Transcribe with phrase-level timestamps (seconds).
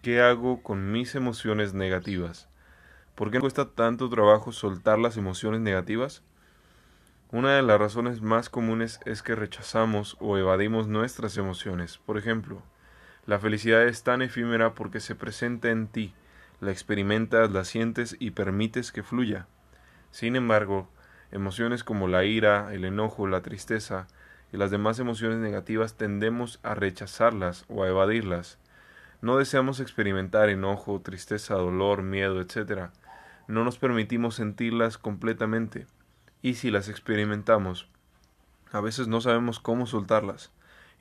[0.00, 2.48] ¿Qué hago con mis emociones negativas?
[3.16, 6.22] ¿Por qué me cuesta tanto trabajo soltar las emociones negativas?
[7.32, 11.98] Una de las razones más comunes es que rechazamos o evadimos nuestras emociones.
[11.98, 12.62] Por ejemplo,
[13.26, 16.14] la felicidad es tan efímera porque se presenta en ti,
[16.60, 19.48] la experimentas, la sientes y permites que fluya.
[20.12, 20.88] Sin embargo,
[21.32, 24.06] emociones como la ira, el enojo, la tristeza
[24.52, 28.60] y las demás emociones negativas tendemos a rechazarlas o a evadirlas.
[29.20, 32.90] No deseamos experimentar enojo, tristeza, dolor, miedo, etc.
[33.48, 35.86] No nos permitimos sentirlas completamente.
[36.40, 37.88] Y si las experimentamos,
[38.70, 40.52] a veces no sabemos cómo soltarlas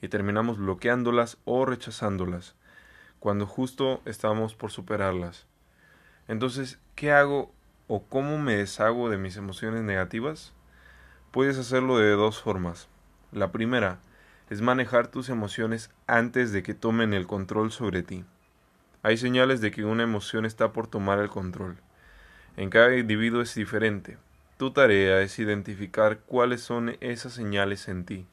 [0.02, 2.56] y terminamos bloqueándolas o rechazándolas,
[3.20, 5.46] cuando justo estamos por superarlas.
[6.28, 7.52] Entonces, ¿qué hago
[7.88, 10.54] o cómo me deshago de mis emociones negativas?
[11.32, 12.88] Puedes hacerlo de dos formas.
[13.32, 14.00] La primera,
[14.50, 18.24] es manejar tus emociones antes de que tomen el control sobre ti.
[19.04, 21.78] Hay señales de que una emoción está por tomar el control.
[22.56, 24.18] En cada individuo es diferente.
[24.58, 28.26] Tu tarea es identificar cuáles son esas señales en ti.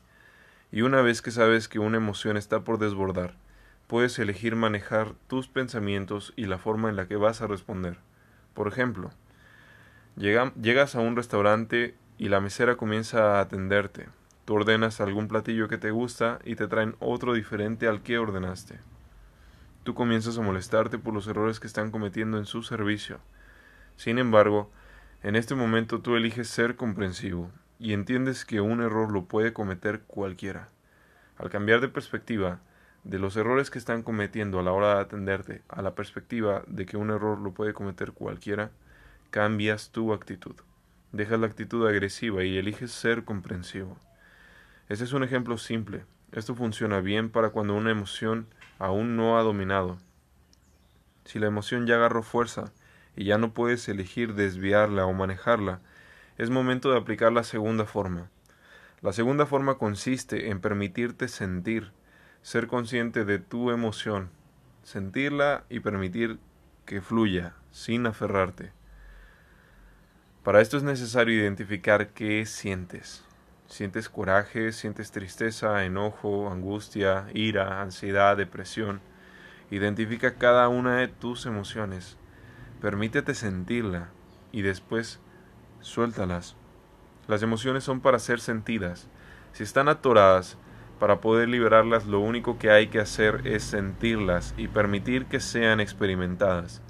[0.72, 3.34] Y una vez que sabes que una emoción está por desbordar,
[3.86, 7.98] puedes elegir manejar tus pensamientos y la forma en la que vas a responder.
[8.54, 9.10] Por ejemplo,
[10.16, 14.08] llegas a un restaurante y la mesera comienza a atenderte.
[14.44, 18.78] Tú ordenas algún platillo que te gusta y te traen otro diferente al que ordenaste.
[19.84, 23.20] Tú comienzas a molestarte por los errores que están cometiendo en su servicio.
[23.96, 24.70] Sin embargo,
[25.22, 30.00] en este momento tú eliges ser comprensivo y entiendes que un error lo puede cometer
[30.06, 30.68] cualquiera.
[31.38, 32.60] Al cambiar de perspectiva,
[33.04, 36.86] de los errores que están cometiendo a la hora de atenderte a la perspectiva de
[36.86, 38.70] que un error lo puede cometer cualquiera,
[39.30, 40.54] cambias tu actitud.
[41.12, 43.98] Dejas la actitud agresiva y eliges ser comprensivo.
[44.88, 46.04] Este es un ejemplo simple.
[46.32, 48.46] Esto funciona bien para cuando una emoción
[48.78, 49.96] aún no ha dominado.
[51.24, 52.72] Si la emoción ya agarró fuerza
[53.16, 55.80] y ya no puedes elegir desviarla o manejarla,
[56.36, 58.28] es momento de aplicar la segunda forma.
[59.00, 61.92] La segunda forma consiste en permitirte sentir,
[62.42, 64.28] ser consciente de tu emoción,
[64.82, 66.38] sentirla y permitir
[66.84, 68.72] que fluya, sin aferrarte.
[70.42, 73.24] Para esto es necesario identificar qué sientes.
[73.66, 79.00] Sientes coraje, sientes tristeza, enojo, angustia, ira, ansiedad, depresión.
[79.70, 82.18] Identifica cada una de tus emociones.
[82.80, 84.10] Permítete sentirla
[84.52, 85.18] y después
[85.80, 86.56] suéltalas.
[87.26, 89.08] Las emociones son para ser sentidas.
[89.52, 90.58] Si están atoradas,
[91.00, 95.80] para poder liberarlas lo único que hay que hacer es sentirlas y permitir que sean
[95.80, 96.82] experimentadas.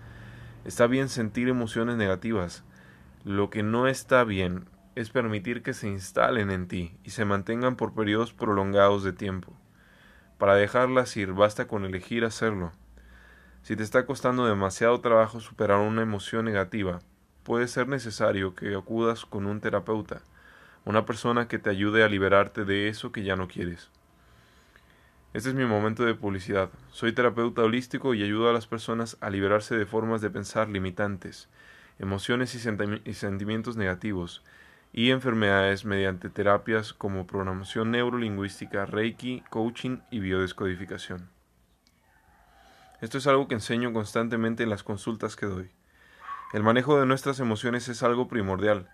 [0.64, 2.64] Está bien sentir emociones negativas.
[3.24, 7.77] Lo que no está bien es permitir que se instalen en ti y se mantengan
[7.77, 9.53] por periodos prolongados de tiempo.
[10.38, 12.72] Para dejarlas ir basta con elegir hacerlo.
[13.62, 17.00] Si te está costando demasiado trabajo superar una emoción negativa,
[17.44, 20.21] puede ser necesario que acudas con un terapeuta,
[20.84, 23.91] una persona que te ayude a liberarte de eso que ya no quieres.
[25.34, 26.71] Este es mi momento de publicidad.
[26.93, 31.49] Soy terapeuta holístico y ayudo a las personas a liberarse de formas de pensar limitantes,
[31.99, 34.44] emociones y, sentimientos negativos,
[34.97, 41.28] y enfermedades mediante terapias como programación neurolingüística, Reiki, coaching y biodescodificación.
[43.00, 45.69] Esto es algo que enseño constantemente en las consultas que doy.
[46.53, 48.88] El manejo de nuestras emociones es algo primordial,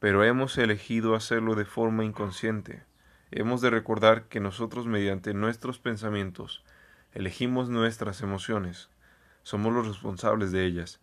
[0.00, 2.82] pero hemos elegido hacerlo de forma inconsciente.
[3.30, 6.64] Hemos de recordar que nosotros mediante nuestros pensamientos
[7.12, 8.88] elegimos nuestras emociones,
[9.44, 10.98] somos los responsables de ellas.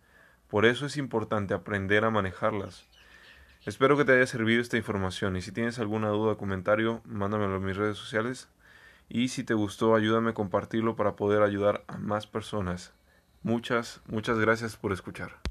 [0.48, 2.86] Por eso es importante aprender a manejarlas
[3.66, 7.56] Espero que te haya servido esta información y si tienes alguna duda o comentario, mándamelo
[7.56, 8.48] en mis redes sociales
[9.08, 12.92] y si te gustó, ayúdame a compartirlo para poder ayudar a más personas.
[13.42, 15.43] Muchas, muchas gracias por escuchar.